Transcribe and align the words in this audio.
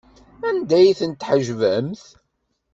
Anda 0.47 0.75
ay 0.79 0.89
tent-tḥejbemt? 0.99 2.03